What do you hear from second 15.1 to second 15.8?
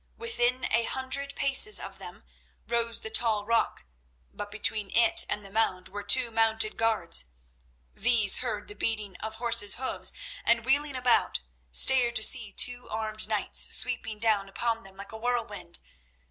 a whirlwind.